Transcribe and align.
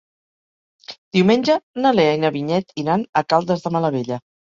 Diumenge 1.17 1.57
na 1.83 1.91
Lea 1.97 2.15
i 2.17 2.21
na 2.23 2.31
Vinyet 2.37 2.73
iran 2.85 3.05
a 3.21 3.23
Caldes 3.35 3.67
de 3.67 3.73
Malavella. 3.77 4.19